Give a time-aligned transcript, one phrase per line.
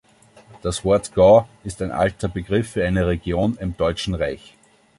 [0.63, 4.57] Das Wort Gau ist ein alter Begriff für eine Region im Deutschen Reich.